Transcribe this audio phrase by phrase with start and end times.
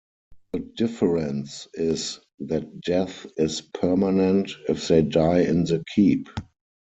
[0.51, 6.27] The difference is that death is permanent if they die in the keep.